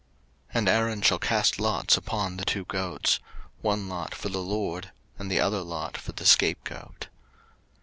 [0.49, 3.19] 03:016:008 And Aaron shall cast lots upon the two goats;
[3.61, 4.89] one lot for the LORD,
[5.19, 7.05] and the other lot for the scapegoat.